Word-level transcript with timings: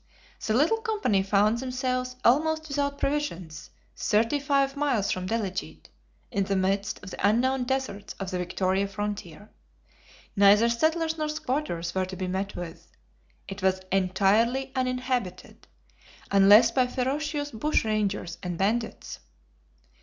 The 0.43 0.55
little 0.55 0.79
company 0.81 1.21
found 1.21 1.59
themselves 1.59 2.15
almost 2.25 2.67
without 2.67 2.97
provisions, 2.97 3.69
thirty 3.95 4.39
five 4.39 4.75
miles 4.75 5.11
from 5.11 5.27
Delegete, 5.27 5.89
in 6.31 6.45
the 6.45 6.55
midst 6.55 7.03
of 7.03 7.11
the 7.11 7.27
unknown 7.29 7.65
deserts 7.65 8.13
of 8.19 8.31
the 8.31 8.39
Victoria 8.39 8.87
frontier. 8.87 9.51
Neither 10.35 10.69
settlers 10.69 11.19
nor 11.19 11.29
squatters 11.29 11.93
were 11.93 12.07
to 12.07 12.15
be 12.15 12.25
met 12.27 12.55
with; 12.55 12.91
it 13.47 13.61
was 13.61 13.79
entirely 13.91 14.71
uninhabited, 14.75 15.67
unless 16.31 16.71
by 16.71 16.87
ferocious 16.87 17.51
bushrangers 17.51 18.39
and 18.41 18.57
bandits. 18.57 19.19